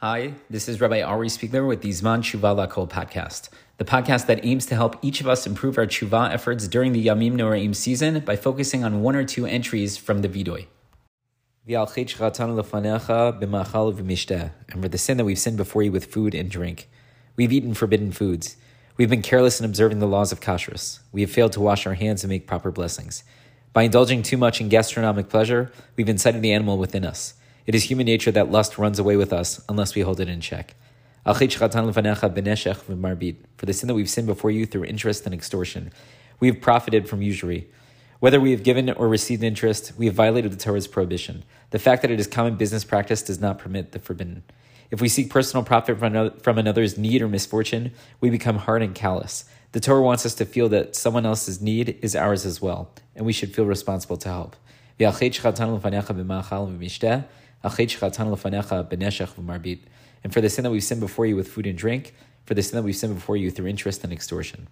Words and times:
Hi, 0.00 0.34
this 0.50 0.68
is 0.68 0.78
Rabbi 0.78 1.00
Ari 1.00 1.28
Spiegler 1.28 1.66
with 1.66 1.80
the 1.80 1.88
Zman 1.88 2.18
Tshuva 2.18 2.54
Lakol 2.54 2.86
podcast, 2.86 3.48
the 3.78 3.84
podcast 3.86 4.26
that 4.26 4.44
aims 4.44 4.66
to 4.66 4.74
help 4.74 4.98
each 5.00 5.22
of 5.22 5.26
us 5.26 5.46
improve 5.46 5.78
our 5.78 5.86
tshuva 5.86 6.30
efforts 6.30 6.68
during 6.68 6.92
the 6.92 7.06
Yamim 7.06 7.32
Noraim 7.32 7.74
season 7.74 8.20
by 8.20 8.36
focusing 8.36 8.84
on 8.84 9.00
one 9.00 9.16
or 9.16 9.24
two 9.24 9.46
entries 9.46 9.96
from 9.96 10.20
the 10.20 10.28
Vidoy. 10.28 10.66
And 14.68 14.82
for 14.82 14.88
the 14.90 14.98
sin 14.98 15.16
that 15.16 15.24
we've 15.24 15.38
sinned 15.38 15.56
before 15.56 15.82
you 15.82 15.90
with 15.90 16.12
food 16.12 16.34
and 16.34 16.50
drink. 16.50 16.90
We've 17.36 17.50
eaten 17.54 17.72
forbidden 17.72 18.12
foods. 18.12 18.58
We've 18.98 19.08
been 19.08 19.22
careless 19.22 19.60
in 19.60 19.64
observing 19.64 20.00
the 20.00 20.06
laws 20.06 20.30
of 20.30 20.40
kashrus. 20.40 20.98
We 21.10 21.22
have 21.22 21.30
failed 21.30 21.52
to 21.52 21.62
wash 21.62 21.86
our 21.86 21.94
hands 21.94 22.22
and 22.22 22.28
make 22.28 22.46
proper 22.46 22.70
blessings. 22.70 23.24
By 23.72 23.84
indulging 23.84 24.22
too 24.22 24.36
much 24.36 24.60
in 24.60 24.68
gastronomic 24.68 25.30
pleasure, 25.30 25.72
we've 25.96 26.10
incited 26.10 26.42
the 26.42 26.52
animal 26.52 26.76
within 26.76 27.06
us. 27.06 27.32
It 27.66 27.74
is 27.74 27.84
human 27.84 28.06
nature 28.06 28.30
that 28.30 28.52
lust 28.52 28.78
runs 28.78 29.00
away 29.00 29.16
with 29.16 29.32
us 29.32 29.60
unless 29.68 29.96
we 29.96 30.02
hold 30.02 30.20
it 30.20 30.28
in 30.28 30.40
check. 30.40 30.76
For 31.24 31.34
the 33.66 33.72
sin 33.72 33.88
that 33.88 33.94
we've 33.94 34.08
sinned 34.08 34.28
before 34.28 34.52
you 34.52 34.66
through 34.66 34.84
interest 34.84 35.24
and 35.24 35.34
extortion, 35.34 35.90
we 36.38 36.46
have 36.46 36.60
profited 36.60 37.08
from 37.08 37.22
usury. 37.22 37.68
Whether 38.20 38.40
we 38.40 38.52
have 38.52 38.62
given 38.62 38.90
or 38.90 39.08
received 39.08 39.42
interest, 39.42 39.92
we 39.98 40.06
have 40.06 40.14
violated 40.14 40.52
the 40.52 40.56
Torah's 40.56 40.86
prohibition. 40.86 41.42
The 41.70 41.80
fact 41.80 42.02
that 42.02 42.12
it 42.12 42.20
is 42.20 42.28
common 42.28 42.54
business 42.54 42.84
practice 42.84 43.20
does 43.20 43.40
not 43.40 43.58
permit 43.58 43.90
the 43.90 43.98
forbidden. 43.98 44.44
If 44.92 45.00
we 45.00 45.08
seek 45.08 45.28
personal 45.28 45.64
profit 45.64 45.98
from 45.98 46.58
another's 46.58 46.96
need 46.96 47.20
or 47.20 47.26
misfortune, 47.26 47.90
we 48.20 48.30
become 48.30 48.58
hard 48.58 48.82
and 48.82 48.94
callous. 48.94 49.44
The 49.72 49.80
Torah 49.80 50.02
wants 50.02 50.24
us 50.24 50.36
to 50.36 50.44
feel 50.44 50.68
that 50.68 50.94
someone 50.94 51.26
else's 51.26 51.60
need 51.60 51.98
is 52.00 52.14
ours 52.14 52.46
as 52.46 52.62
well, 52.62 52.92
and 53.16 53.26
we 53.26 53.32
should 53.32 53.52
feel 53.52 53.66
responsible 53.66 54.16
to 54.18 54.28
help. 54.28 54.54
And 60.22 60.32
for 60.32 60.40
the 60.40 60.50
sin 60.50 60.64
that 60.64 60.70
we've 60.70 60.82
sinned 60.82 61.00
before 61.00 61.26
you 61.26 61.36
with 61.36 61.48
food 61.48 61.66
and 61.66 61.76
drink, 61.76 62.14
for 62.44 62.54
the 62.54 62.62
sin 62.62 62.76
that 62.76 62.82
we've 62.82 62.96
sinned 62.96 63.14
before 63.14 63.36
you 63.36 63.50
through 63.50 63.66
interest 63.66 64.04
and 64.04 64.12
extortion. 64.12 64.68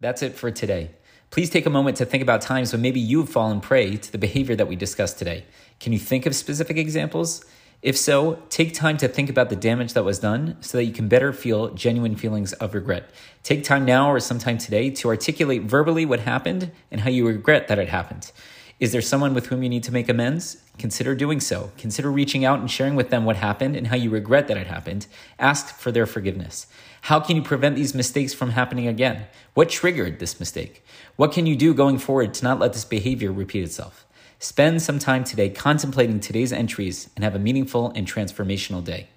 That's 0.00 0.22
it 0.22 0.34
for 0.34 0.50
today. 0.50 0.90
Please 1.30 1.50
take 1.50 1.66
a 1.66 1.70
moment 1.70 1.96
to 1.98 2.04
think 2.04 2.22
about 2.22 2.40
times 2.40 2.72
when 2.72 2.82
maybe 2.82 2.98
you've 2.98 3.28
fallen 3.28 3.60
prey 3.60 3.96
to 3.96 4.10
the 4.12 4.18
behavior 4.18 4.56
that 4.56 4.66
we 4.66 4.76
discussed 4.76 5.18
today. 5.18 5.44
Can 5.78 5.92
you 5.92 5.98
think 5.98 6.26
of 6.26 6.34
specific 6.34 6.76
examples? 6.76 7.44
If 7.82 7.96
so, 7.96 8.42
take 8.50 8.74
time 8.74 8.96
to 8.98 9.08
think 9.08 9.30
about 9.30 9.48
the 9.48 9.56
damage 9.56 9.94
that 9.94 10.04
was 10.04 10.18
done 10.18 10.56
so 10.60 10.76
that 10.76 10.84
you 10.84 10.92
can 10.92 11.08
better 11.08 11.32
feel 11.32 11.72
genuine 11.72 12.16
feelings 12.16 12.52
of 12.54 12.74
regret. 12.74 13.10
Take 13.42 13.64
time 13.64 13.86
now 13.86 14.10
or 14.10 14.20
sometime 14.20 14.58
today 14.58 14.90
to 14.90 15.08
articulate 15.08 15.62
verbally 15.62 16.04
what 16.04 16.20
happened 16.20 16.72
and 16.90 17.00
how 17.00 17.10
you 17.10 17.26
regret 17.26 17.68
that 17.68 17.78
it 17.78 17.88
happened. 17.88 18.32
Is 18.80 18.92
there 18.92 19.02
someone 19.02 19.34
with 19.34 19.48
whom 19.48 19.62
you 19.62 19.68
need 19.68 19.82
to 19.84 19.92
make 19.92 20.08
amends? 20.08 20.56
Consider 20.78 21.14
doing 21.14 21.38
so. 21.38 21.70
Consider 21.76 22.10
reaching 22.10 22.46
out 22.46 22.60
and 22.60 22.70
sharing 22.70 22.94
with 22.94 23.10
them 23.10 23.26
what 23.26 23.36
happened 23.36 23.76
and 23.76 23.88
how 23.88 23.96
you 23.96 24.08
regret 24.08 24.48
that 24.48 24.56
it 24.56 24.68
happened. 24.68 25.06
Ask 25.38 25.78
for 25.78 25.92
their 25.92 26.06
forgiveness. 26.06 26.66
How 27.02 27.20
can 27.20 27.36
you 27.36 27.42
prevent 27.42 27.76
these 27.76 27.94
mistakes 27.94 28.32
from 28.32 28.52
happening 28.52 28.88
again? 28.88 29.26
What 29.52 29.68
triggered 29.68 30.18
this 30.18 30.40
mistake? 30.40 30.82
What 31.16 31.30
can 31.30 31.44
you 31.44 31.56
do 31.56 31.74
going 31.74 31.98
forward 31.98 32.32
to 32.32 32.44
not 32.44 32.58
let 32.58 32.72
this 32.72 32.86
behavior 32.86 33.30
repeat 33.30 33.64
itself? 33.64 34.06
Spend 34.38 34.80
some 34.80 34.98
time 34.98 35.24
today 35.24 35.50
contemplating 35.50 36.18
today's 36.18 36.50
entries 36.50 37.10
and 37.14 37.22
have 37.22 37.34
a 37.34 37.38
meaningful 37.38 37.92
and 37.94 38.06
transformational 38.06 38.82
day. 38.82 39.08